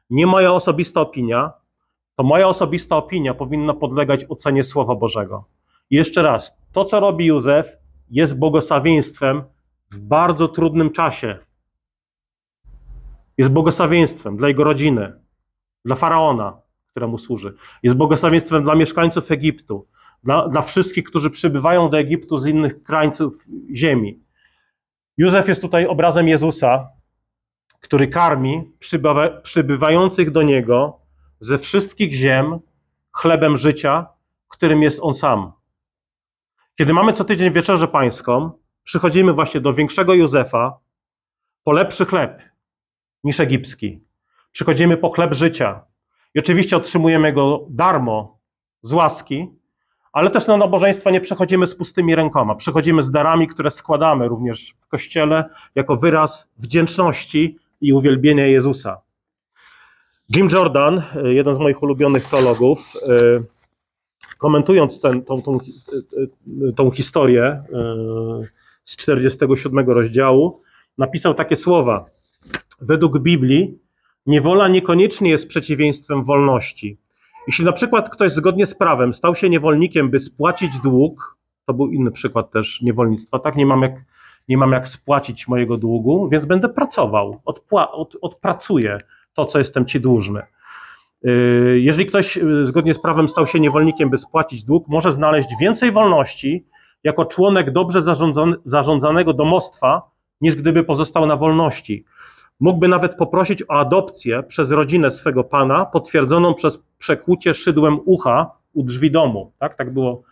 [0.09, 1.51] nie moja osobista opinia,
[2.15, 5.45] to moja osobista opinia powinna podlegać ocenie Słowa Bożego.
[5.89, 7.77] I jeszcze raz, to co robi Józef
[8.09, 9.43] jest błogosławieństwem
[9.91, 11.39] w bardzo trudnym czasie.
[13.37, 15.22] Jest błogosławieństwem dla jego rodziny,
[15.85, 17.55] dla faraona, któremu służy.
[17.83, 19.87] Jest błogosławieństwem dla mieszkańców Egiptu,
[20.23, 24.23] dla, dla wszystkich, którzy przybywają do Egiptu z innych krańców ziemi.
[25.17, 26.87] Józef jest tutaj obrazem Jezusa,
[27.79, 30.99] który karmi przybywa, przybywających do niego
[31.39, 32.59] ze wszystkich ziem
[33.11, 34.07] chlebem życia,
[34.47, 35.51] którym jest on sam.
[36.77, 38.51] Kiedy mamy co tydzień wieczerzę pańską,
[38.83, 40.79] przychodzimy właśnie do większego Józefa
[41.63, 42.41] po lepszy chleb
[43.23, 44.03] niż egipski.
[44.53, 45.85] Przychodzimy po chleb życia.
[46.35, 48.39] I oczywiście otrzymujemy go darmo,
[48.83, 49.47] z łaski,
[50.13, 52.55] ale też na nabożeństwa nie przechodzimy z pustymi rękoma.
[52.55, 59.01] Przychodzimy z darami, które składamy również w kościele jako wyraz wdzięczności i uwielbienia Jezusa.
[60.35, 62.93] Jim Jordan, jeden z moich ulubionych teologów,
[64.37, 65.57] komentując ten, tą, tą,
[66.75, 67.63] tą historię
[68.85, 70.61] z 47 rozdziału,
[70.97, 72.05] napisał takie słowa.
[72.81, 73.79] Według Biblii
[74.25, 76.97] niewola niekoniecznie jest przeciwieństwem wolności.
[77.47, 81.91] Jeśli na przykład ktoś zgodnie z prawem stał się niewolnikiem, by spłacić dług, to był
[81.91, 83.55] inny przykład też niewolnictwa, tak?
[83.55, 83.91] Nie mam jak,
[84.47, 88.97] nie mam jak spłacić mojego długu, więc będę pracował, odpła, od, odpracuję
[89.33, 90.41] to, co jestem ci dłużny.
[91.23, 95.49] Yy, jeżeli ktoś yy, zgodnie z prawem stał się niewolnikiem, by spłacić dług, może znaleźć
[95.61, 96.65] więcej wolności
[97.03, 98.01] jako członek dobrze
[98.65, 100.01] zarządzanego domostwa,
[100.41, 102.05] niż gdyby pozostał na wolności.
[102.63, 108.83] Mógłby nawet poprosić o adopcję przez rodzinę swego pana, potwierdzoną przez przekłucie szydłem ucha u
[108.83, 109.51] drzwi domu.
[109.59, 110.23] Tak, tak było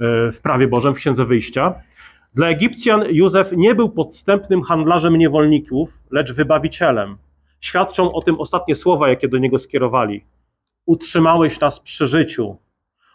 [0.00, 1.74] e, w prawie Bożym, w Księdze Wyjścia.
[2.34, 7.16] Dla Egipcjan Józef nie był podstępnym handlarzem niewolników, lecz wybawicielem.
[7.60, 10.24] Świadczą o tym ostatnie słowa, jakie do niego skierowali.
[10.86, 12.56] Utrzymałeś nas przy życiu,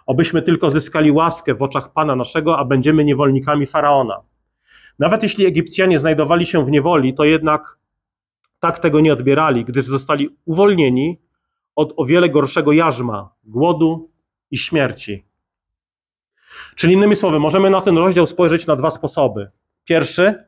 [0.05, 4.21] obyśmy tylko zyskali łaskę w oczach Pana naszego, a będziemy niewolnikami Faraona.
[4.99, 7.76] Nawet jeśli Egipcjanie znajdowali się w niewoli, to jednak
[8.59, 11.21] tak tego nie odbierali, gdyż zostali uwolnieni
[11.75, 14.11] od o wiele gorszego jarzma, głodu
[14.51, 15.25] i śmierci.
[16.75, 19.51] Czyli innymi słowy, możemy na ten rozdział spojrzeć na dwa sposoby.
[19.85, 20.45] Pierwszy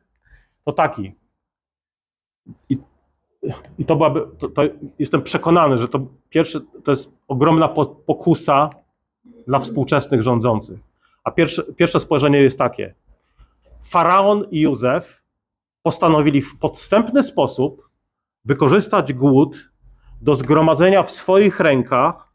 [0.64, 1.12] to taki.
[2.68, 2.78] I,
[3.78, 4.62] i to byłaby, to, to
[4.98, 7.68] jestem przekonany, że to pierwszy to jest ogromna
[8.06, 8.70] pokusa
[9.46, 10.80] dla współczesnych rządzących.
[11.24, 12.94] A pierwsze, pierwsze spojrzenie jest takie.
[13.82, 15.22] Faraon i Józef
[15.82, 17.89] postanowili w podstępny sposób
[18.50, 19.70] wykorzystać głód
[20.20, 22.34] do zgromadzenia w swoich rękach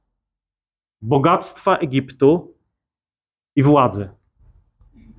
[1.02, 2.56] bogactwa Egiptu
[3.56, 4.10] i władzy.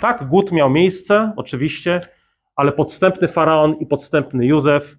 [0.01, 2.01] Tak, głód miał miejsce, oczywiście,
[2.55, 4.97] ale podstępny faraon i podstępny Józef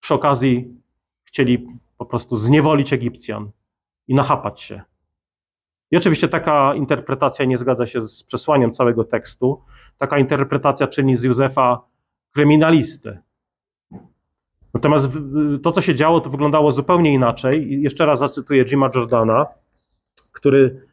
[0.00, 0.80] przy okazji
[1.24, 1.66] chcieli
[1.98, 3.50] po prostu zniewolić Egipcjan
[4.08, 4.82] i nachapać się.
[5.90, 9.64] I oczywiście taka interpretacja nie zgadza się z przesłaniem całego tekstu.
[9.98, 11.80] Taka interpretacja czyni z Józefa
[12.34, 13.22] kryminalistę.
[14.74, 15.08] Natomiast
[15.62, 17.72] to, co się działo, to wyglądało zupełnie inaczej.
[17.72, 19.46] I jeszcze raz zacytuję Jima Jordana,
[20.32, 20.86] który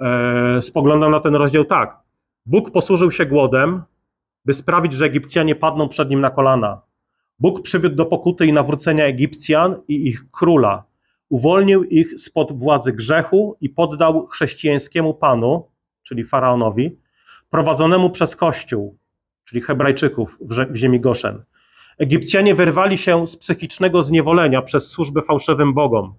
[0.00, 1.96] e, spoglądał na ten rozdział tak.
[2.46, 3.82] Bóg posłużył się głodem,
[4.44, 6.80] by sprawić, że Egipcjanie padną przed nim na kolana.
[7.38, 10.84] Bóg przywiódł do pokuty i nawrócenia Egipcjan i ich króla.
[11.28, 15.68] Uwolnił ich spod władzy grzechu i poddał chrześcijańskiemu panu,
[16.02, 16.98] czyli faraonowi,
[17.50, 18.98] prowadzonemu przez Kościół,
[19.44, 21.42] czyli Hebrajczyków w ziemi Goszen.
[21.98, 26.14] Egipcjanie wyrwali się z psychicznego zniewolenia przez służbę fałszywym bogom.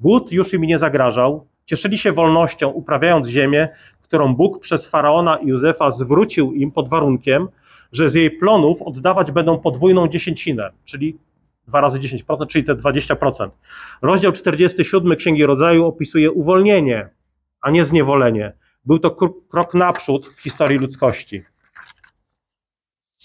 [0.00, 3.68] Głód już im nie zagrażał, cieszyli się wolnością, uprawiając ziemię,
[4.02, 7.48] którą Bóg przez faraona i Józefa zwrócił im pod warunkiem,
[7.92, 11.16] że z jej plonów oddawać będą podwójną dziesięcinę, czyli
[11.68, 13.50] 2 razy 10%, czyli te 20%.
[14.02, 17.08] Rozdział 47 Księgi Rodzaju opisuje uwolnienie,
[17.60, 18.52] a nie zniewolenie.
[18.84, 19.10] Był to
[19.50, 21.42] krok naprzód w historii ludzkości.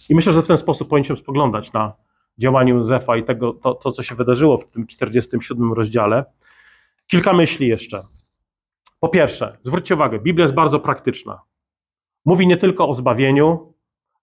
[0.09, 1.93] I myślę, że w ten sposób powinniśmy spoglądać na
[2.37, 6.25] działanie Józefa i tego, to, to, co się wydarzyło w tym 47 rozdziale.
[7.07, 8.01] Kilka myśli jeszcze.
[8.99, 11.41] Po pierwsze, zwróćcie uwagę, Biblia jest bardzo praktyczna.
[12.25, 13.73] Mówi nie tylko o zbawieniu,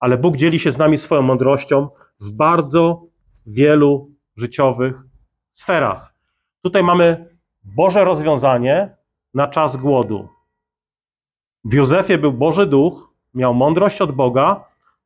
[0.00, 1.88] ale Bóg dzieli się z nami swoją mądrością
[2.20, 3.06] w bardzo
[3.46, 4.94] wielu życiowych
[5.52, 6.14] sferach.
[6.62, 8.96] Tutaj mamy Boże rozwiązanie
[9.34, 10.28] na czas głodu.
[11.64, 14.64] W Józefie był Boży Duch, miał mądrość od Boga,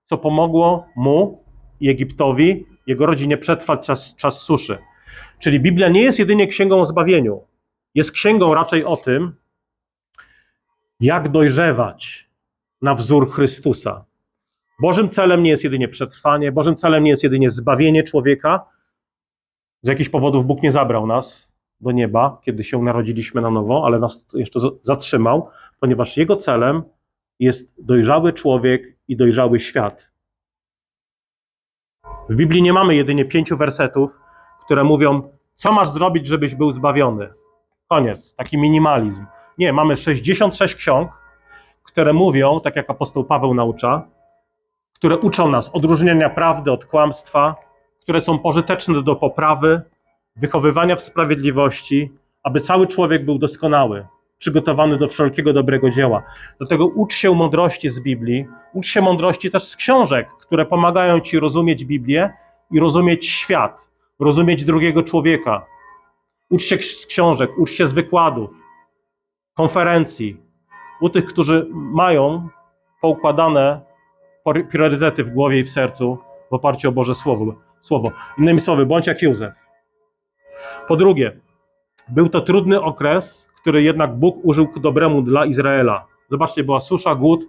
[0.08, 1.44] co pomogło mu
[1.80, 4.78] i Egiptowi, jego rodzinie przetrwać czas, czas suszy.
[5.38, 7.40] Czyli Biblia nie jest jedynie księgą o zbawieniu.
[7.94, 9.34] Jest księgą raczej o tym,
[11.00, 12.28] jak dojrzewać
[12.82, 14.04] na wzór Chrystusa.
[14.80, 18.64] Bożym celem nie jest jedynie przetrwanie, Bożym celem nie jest jedynie zbawienie człowieka.
[19.82, 21.48] Z jakichś powodów Bóg nie zabrał nas
[21.80, 26.82] do nieba, kiedy się narodziliśmy na nowo, ale nas jeszcze zatrzymał, ponieważ Jego celem
[27.38, 30.08] jest dojrzały człowiek i dojrzały świat.
[32.28, 34.18] W Biblii nie mamy jedynie pięciu wersetów,
[34.64, 37.28] które mówią, co masz zrobić, żebyś był zbawiony.
[37.88, 39.26] Koniec, taki minimalizm.
[39.58, 41.10] Nie, mamy 66 ksiąg,
[41.82, 44.08] które mówią, tak jak apostoł Paweł naucza,
[44.94, 47.56] które uczą nas odróżnienia prawdy od kłamstwa,
[48.00, 49.82] które są pożyteczne do poprawy,
[50.36, 54.06] wychowywania w sprawiedliwości, aby cały człowiek był doskonały
[54.38, 56.22] przygotowany do wszelkiego dobrego dzieła.
[56.58, 61.40] Dlatego ucz się mądrości z Biblii, ucz się mądrości też z książek, które pomagają ci
[61.40, 62.32] rozumieć Biblię
[62.70, 63.78] i rozumieć świat,
[64.18, 65.66] rozumieć drugiego człowieka.
[66.50, 68.50] Ucz się z książek, ucz się z wykładów,
[69.54, 70.36] konferencji,
[71.00, 72.48] u tych, którzy mają
[73.00, 73.80] poukładane
[74.70, 76.18] priorytety w głowie i w sercu
[76.50, 77.54] w oparciu o Boże Słowo.
[77.80, 78.12] słowo.
[78.38, 79.52] Innymi słowy, bądź jak Józef.
[80.88, 81.40] Po drugie,
[82.08, 86.06] był to trudny okres, który jednak Bóg użył ku dobremu dla Izraela.
[86.30, 87.40] Zobaczcie, była susza, głód,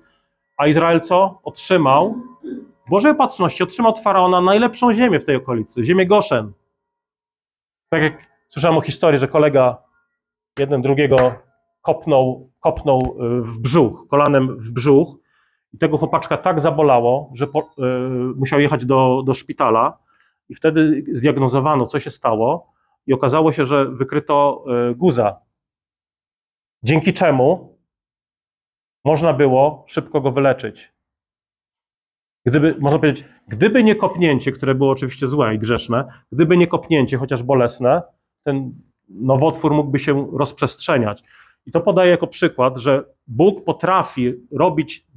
[0.58, 1.40] a Izrael co?
[1.44, 2.16] Otrzymał,
[2.90, 6.52] Bożej opatrzności, otrzymał od Faraona najlepszą ziemię w tej okolicy, ziemię Goszen.
[7.90, 9.78] Tak jak słyszałem o historii, że kolega
[10.60, 11.34] jeden drugiego
[11.82, 15.16] kopnął, kopnął y, w brzuch, kolanem w brzuch
[15.74, 17.66] i tego chłopaczka tak zabolało, że po, y,
[18.36, 19.98] musiał jechać do, do szpitala
[20.50, 22.74] i wtedy zdiagnozowano, co się stało
[23.08, 25.49] i okazało się, że wykryto y, guza.
[26.84, 27.78] Dzięki czemu
[29.06, 30.94] można było szybko go wyleczyć.
[32.46, 37.18] Gdyby, można powiedzieć, gdyby nie kopnięcie, które było oczywiście złe i grzeszne, gdyby nie kopnięcie,
[37.18, 38.02] chociaż bolesne,
[38.44, 38.74] ten
[39.10, 41.24] nowotwór mógłby się rozprzestrzeniać.
[41.66, 45.08] I to podaję jako przykład, że Bóg potrafi robić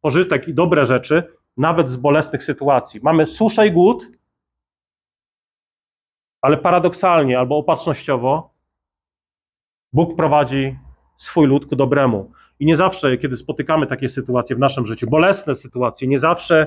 [0.00, 1.22] pożytek i dobre rzeczy
[1.56, 3.00] nawet z bolesnych sytuacji.
[3.02, 4.08] Mamy suszę i głód,
[6.40, 8.54] ale paradoksalnie albo opatrznościowo
[9.92, 10.78] Bóg prowadzi
[11.22, 12.32] swój lud ku dobremu.
[12.60, 16.66] I nie zawsze, kiedy spotykamy takie sytuacje w naszym życiu, bolesne sytuacje, nie zawsze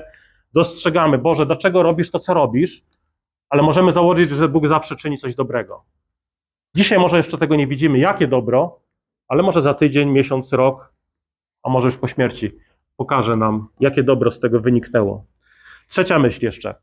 [0.52, 2.84] dostrzegamy, Boże, dlaczego robisz to, co robisz,
[3.48, 5.84] ale możemy założyć, że Bóg zawsze czyni coś dobrego.
[6.74, 8.80] Dzisiaj może jeszcze tego nie widzimy, jakie dobro,
[9.28, 10.92] ale może za tydzień, miesiąc, rok,
[11.62, 12.58] a może już po śmierci
[12.96, 15.24] pokaże nam, jakie dobro z tego wyniknęło.
[15.88, 16.74] Trzecia myśl jeszcze.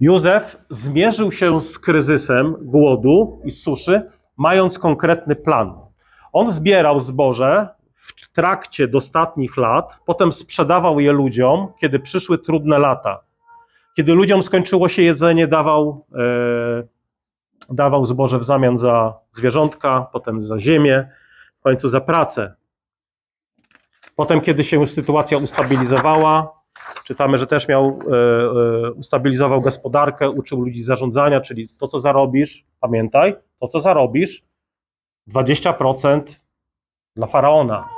[0.00, 4.02] Józef zmierzył się z kryzysem głodu i suszy,
[4.36, 5.83] mając konkretny plan.
[6.34, 13.20] On zbierał zboże w trakcie dostatnich lat, potem sprzedawał je ludziom, kiedy przyszły trudne lata.
[13.96, 20.60] Kiedy ludziom skończyło się jedzenie, dawał, e, dawał zboże w zamian za zwierzątka, potem za
[20.60, 21.08] ziemię,
[21.60, 22.54] w końcu za pracę.
[24.16, 26.50] Potem, kiedy się sytuacja ustabilizowała,
[27.04, 28.16] czytamy, że też miał, e,
[28.86, 34.44] e, ustabilizował gospodarkę, uczył ludzi zarządzania, czyli to, co zarobisz, pamiętaj, to, co zarobisz,
[35.28, 36.22] 20%
[37.16, 37.88] dla faraona.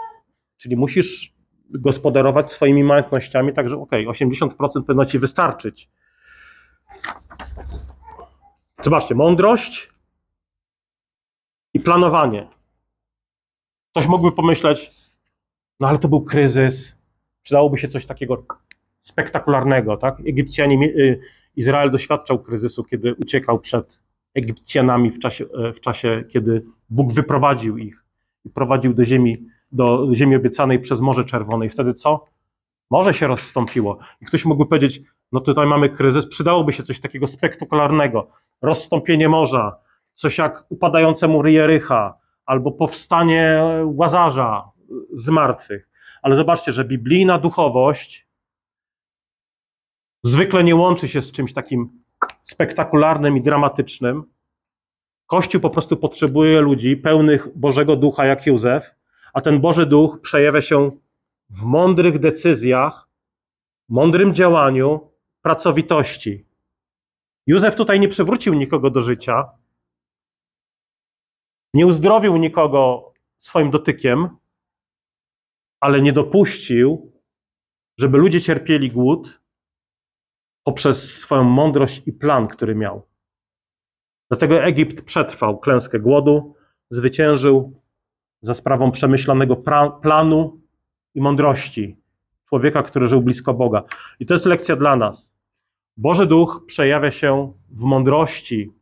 [0.57, 1.37] Czyli musisz
[1.71, 4.49] gospodarować swoimi majątnościami, także ok, 80%
[4.87, 5.91] powinno ci wystarczyć.
[8.83, 9.93] Zobaczcie, mądrość
[11.75, 12.49] i planowanie.
[13.91, 14.91] Ktoś mógłby pomyśleć,
[15.81, 16.97] no ale to był kryzys,
[17.43, 18.45] przydałoby się coś takiego
[19.01, 20.21] spektakularnego, tak?
[20.21, 21.21] Egipcjanie, y,
[21.57, 24.06] Izrael doświadczał kryzysu, kiedy uciekał przed
[24.37, 28.05] Egipcjanami w czasie, e, w czasie kiedy Bóg wyprowadził ich
[28.45, 31.67] i prowadził do ziemi, do ziemi obiecanej przez Morze Czerwone.
[31.67, 32.25] I wtedy co?
[32.91, 33.99] Morze się rozstąpiło.
[34.21, 35.01] I ktoś mógłby powiedzieć,
[35.33, 38.29] no tutaj mamy kryzys, przydałoby się coś takiego spektakularnego.
[38.63, 39.79] Rozstąpienie morza,
[40.15, 42.15] coś jak upadające mury Jericha,
[42.47, 44.71] albo powstanie Łazarza
[45.13, 45.89] z martwych.
[46.23, 48.27] Ale zobaczcie, że biblijna duchowość
[50.25, 52.03] zwykle nie łączy się z czymś takim
[52.45, 54.25] spektakularnym i dramatycznym.
[55.27, 58.95] Kościół po prostu potrzebuje ludzi pełnych Bożego Ducha jak Józef,
[59.35, 60.91] a ten Boży Duch przejawia się
[61.51, 63.09] w mądrych decyzjach,
[63.89, 65.11] mądrym działaniu,
[65.43, 66.47] pracowitości.
[67.47, 69.51] Józef tutaj nie przywrócił nikogo do życia,
[71.75, 74.29] nie uzdrowił nikogo swoim dotykiem,
[75.81, 77.13] ale nie dopuścił,
[77.99, 79.41] żeby ludzie cierpieli głód
[80.67, 83.03] poprzez swoją mądrość i plan, który miał.
[84.29, 86.55] Dlatego Egipt przetrwał klęskę głodu,
[86.91, 87.81] zwyciężył
[88.43, 89.57] za sprawą przemyślanego
[90.03, 90.61] planu
[91.15, 91.97] i mądrości
[92.49, 93.83] człowieka, który żył blisko Boga.
[94.21, 95.33] I to jest lekcja dla nas.
[95.97, 98.73] Boży Duch przejawia się w mądrości,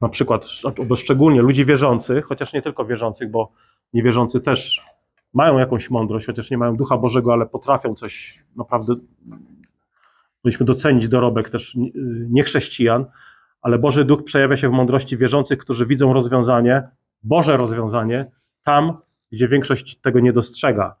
[0.00, 0.46] na przykład,
[0.86, 3.52] bo szczególnie ludzi wierzących, chociaż nie tylko wierzących, bo
[3.92, 4.86] niewierzący też
[5.34, 8.94] mają jakąś mądrość, chociaż nie mają Ducha Bożego, ale potrafią coś naprawdę,
[10.42, 11.76] powinniśmy docenić dorobek też
[12.30, 13.04] niechrześcijan,
[13.62, 16.88] ale Boży Duch przejawia się w mądrości wierzących, którzy widzą rozwiązanie,
[17.22, 18.30] Boże rozwiązanie,
[18.62, 18.96] tam,
[19.32, 20.96] gdzie większość tego nie dostrzega.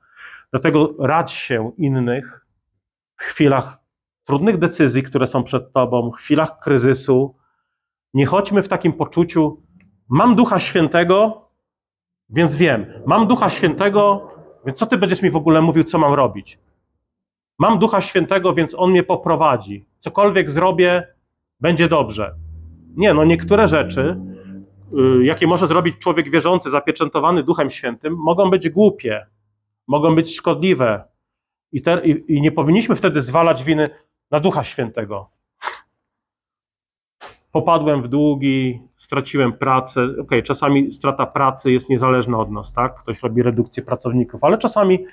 [0.50, 2.46] Dlatego radź się innych
[3.16, 3.78] w chwilach
[4.24, 7.36] trudnych decyzji, które są przed Tobą, w chwilach kryzysu.
[8.14, 9.62] Nie chodźmy w takim poczuciu,
[10.08, 11.48] mam Ducha Świętego,
[12.30, 12.86] więc wiem.
[13.06, 14.30] Mam Ducha Świętego,
[14.66, 16.58] więc co Ty będziesz mi w ogóle mówił, co mam robić?
[17.62, 19.84] Mam Ducha Świętego, więc On mnie poprowadzi.
[19.98, 21.06] Cokolwiek zrobię,
[21.60, 22.34] będzie dobrze.
[22.96, 24.20] Nie, no niektóre rzeczy,
[25.20, 29.26] y, jakie może zrobić człowiek wierzący, zapieczętowany Duchem Świętym, mogą być głupie,
[29.86, 31.04] mogą być szkodliwe.
[31.72, 33.90] I, te, i, i nie powinniśmy wtedy zwalać winy
[34.30, 35.30] na Ducha Świętego.
[37.52, 40.02] Popadłem w długi, straciłem pracę.
[40.04, 42.94] Okej, okay, czasami strata pracy jest niezależna od nas, tak?
[43.02, 45.06] Ktoś robi redukcję pracowników, ale czasami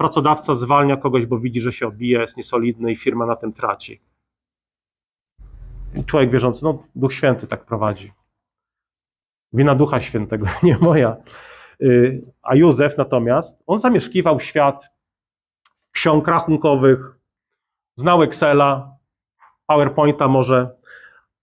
[0.00, 4.00] pracodawca zwalnia kogoś, bo widzi, że się obija, jest niesolidny i firma na tym traci.
[6.06, 8.12] Człowiek wierzący, no Duch Święty tak prowadzi.
[9.52, 11.16] Wina Ducha Świętego, nie moja.
[11.82, 14.88] Y, a Józef natomiast, on zamieszkiwał świat
[15.92, 17.18] ksiąg rachunkowych,
[17.96, 18.96] znał Excela,
[19.66, 20.70] PowerPointa może,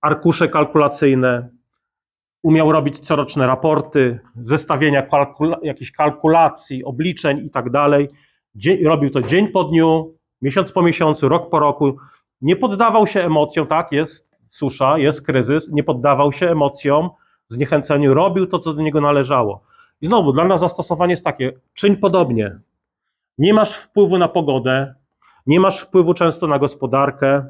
[0.02, 1.50] arkusze kalkulacyjne,
[2.44, 8.10] umiał robić coroczne raporty, zestawienia kalkula jakichś kalkulacji, obliczeń i tak dalej.
[8.86, 11.98] Robił to dzień po dniu, miesiąc po miesiącu, rok po roku.
[12.42, 17.10] Nie poddawał się emocjom, tak, jest susza, jest kryzys, nie poddawał się emocjom,
[17.50, 19.64] zniechęceniu, robił to, co do niego należało.
[20.02, 22.60] I znowu, dla nas zastosowanie jest takie, czyń podobnie.
[23.38, 24.96] Nie masz wpływu na pogodę,
[25.48, 27.50] nie masz wpływu często na gospodarkę,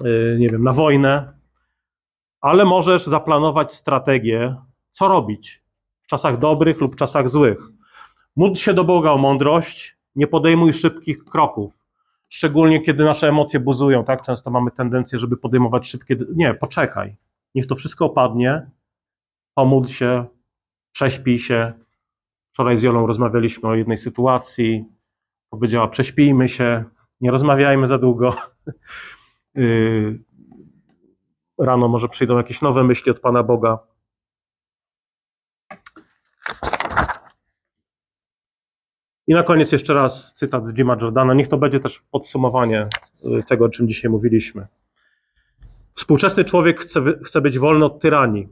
[0.00, 1.32] yy, nie wiem, na wojnę,
[2.40, 4.56] ale możesz zaplanować strategię,
[4.92, 5.62] co robić
[6.02, 7.58] w czasach dobrych lub czasach złych.
[8.36, 11.72] Módl się do Boga o mądrość, nie podejmuj szybkich kroków,
[12.28, 14.22] szczególnie kiedy nasze emocje buzują, tak?
[14.22, 16.16] Często mamy tendencję, żeby podejmować szybkie.
[16.34, 17.16] Nie, poczekaj.
[17.54, 18.70] Niech to wszystko opadnie,
[19.54, 20.24] pomódl się,
[20.92, 21.72] prześpij się.
[22.52, 24.84] Wczoraj z Jolą rozmawialiśmy o jednej sytuacji.
[25.50, 26.84] Powiedziała: prześpijmy się,
[27.20, 28.34] nie rozmawiajmy za długo.
[29.56, 30.18] Y,
[31.58, 33.78] rano może przyjdą jakieś nowe myśli od Pana Boga.
[39.26, 41.34] I na koniec jeszcze raz cytat z Jima Jordana.
[41.34, 42.88] Niech to będzie też podsumowanie
[43.24, 44.66] y, tego, o czym dzisiaj mówiliśmy.
[45.94, 48.48] Współczesny człowiek chce, chce być wolny od tyranii.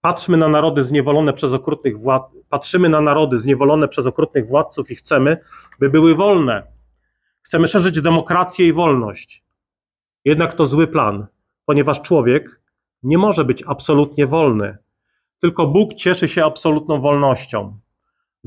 [0.00, 4.94] Patrzmy na narody zniewolone przez okrutnych władz, patrzymy na narody zniewolone przez okrutnych władców i
[4.94, 5.38] chcemy,
[5.80, 6.62] by były wolne.
[7.42, 9.44] Chcemy szerzyć demokrację i wolność.
[10.24, 11.26] Jednak to zły plan,
[11.66, 12.60] ponieważ człowiek
[13.02, 14.78] nie może być absolutnie wolny.
[15.40, 17.78] Tylko Bóg cieszy się absolutną wolnością.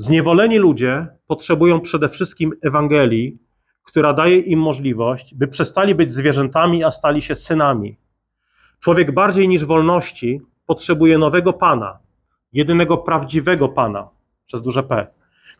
[0.00, 3.38] Zniewoleni ludzie potrzebują przede wszystkim Ewangelii,
[3.84, 7.96] która daje im możliwość, by przestali być zwierzętami, a stali się synami.
[8.80, 11.98] Człowiek bardziej niż wolności potrzebuje nowego Pana,
[12.52, 14.08] jedynego prawdziwego Pana,
[14.46, 15.06] przez duże P,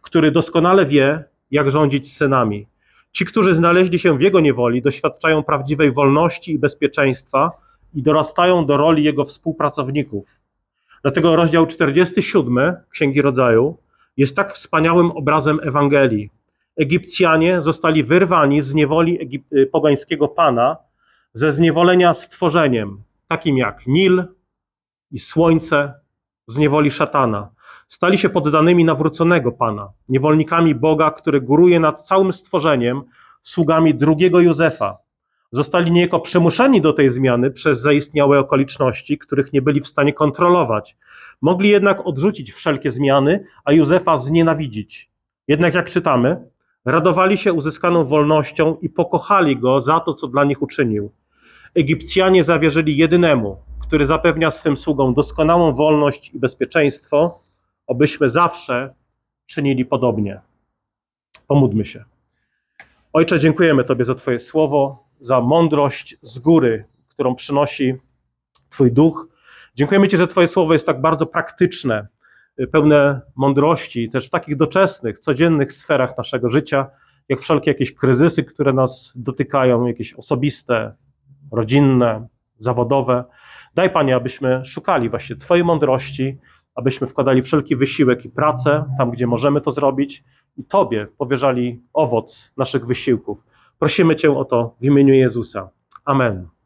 [0.02, 2.66] który doskonale wie, jak rządzić synami.
[3.12, 7.50] Ci, którzy znaleźli się w jego niewoli, doświadczają prawdziwej wolności i bezpieczeństwa
[7.94, 10.28] i dorastają do roli jego współpracowników.
[11.02, 13.76] Dlatego rozdział 47 Księgi Rodzaju
[14.18, 16.30] jest tak wspaniałym obrazem Ewangelii.
[16.76, 20.76] Egipcjanie zostali wyrwani z niewoli Egip- y, pogańskiego pana,
[21.34, 24.24] ze zniewolenia stworzeniem, takim jak Nil
[25.10, 25.94] i słońce,
[26.46, 27.50] z niewoli szatana.
[27.88, 33.02] Stali się poddanymi nawróconego pana, niewolnikami Boga, który góruje nad całym stworzeniem,
[33.42, 34.98] sługami drugiego Józefa.
[35.52, 40.96] Zostali niejako przymuszeni do tej zmiany przez zaistniałe okoliczności, których nie byli w stanie kontrolować.
[41.42, 45.10] Mogli jednak odrzucić wszelkie zmiany, a Józefa znienawidzić.
[45.48, 46.50] Jednak jak czytamy,
[46.84, 51.12] radowali się uzyskaną wolnością i pokochali go za to, co dla nich uczynił.
[51.74, 57.40] Egipcjanie zawierzyli jedynemu, który zapewnia swym sługom doskonałą wolność i bezpieczeństwo,
[57.86, 58.94] obyśmy zawsze
[59.46, 60.40] czynili podobnie.
[61.46, 62.04] Pomódlmy się.
[63.12, 67.94] Ojcze, dziękujemy Tobie za Twoje słowo, za mądrość z góry, którą przynosi
[68.70, 69.28] Twój duch.
[69.78, 72.06] Dziękujemy Ci, że Twoje słowo jest tak bardzo praktyczne,
[72.72, 76.86] pełne mądrości, też w takich doczesnych, codziennych sferach naszego życia,
[77.28, 80.94] jak wszelkie jakieś kryzysy, które nas dotykają, jakieś osobiste,
[81.52, 83.24] rodzinne, zawodowe.
[83.74, 86.38] Daj Panie, abyśmy szukali właśnie Twojej mądrości,
[86.74, 90.24] abyśmy wkładali wszelki wysiłek i pracę tam, gdzie możemy to zrobić
[90.56, 93.38] i Tobie powierzali owoc naszych wysiłków.
[93.78, 95.70] Prosimy Cię o to w imieniu Jezusa.
[96.04, 96.57] Amen.